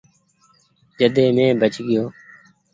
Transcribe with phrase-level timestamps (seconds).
[0.97, 2.03] جڏي مينٚ بچ گيو